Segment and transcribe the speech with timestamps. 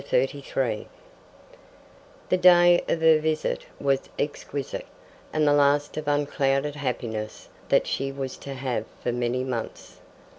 [0.01, 0.87] Chapter 33
[2.29, 4.87] The day of her visit was exquisite,
[5.31, 9.97] and the last of unclouded happiness that she was to have for many months.